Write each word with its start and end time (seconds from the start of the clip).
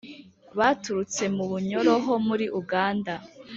baturutse 0.57 1.23
mu 1.35 1.43
bunyoro 1.51 1.93
ho 2.03 2.13
muri 2.27 2.45
Uganda; 2.61 3.13